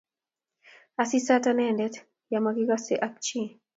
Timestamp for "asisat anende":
1.01-1.87